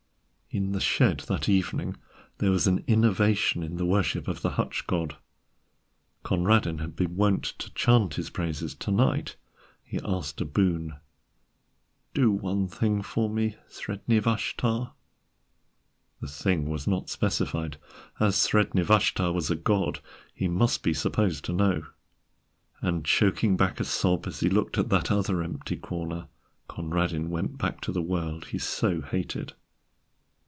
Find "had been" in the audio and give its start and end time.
6.79-7.15